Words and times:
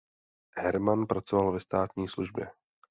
Hermann 0.57 1.07
pracoval 1.07 1.51
ve 1.51 1.59
státní 1.59 2.07
službě. 2.07 2.51